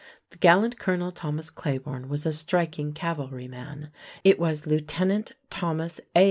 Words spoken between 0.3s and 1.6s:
The gallant colonel Thomas